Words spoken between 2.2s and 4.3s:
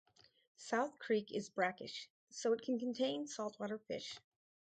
so it can contain saltwater fish.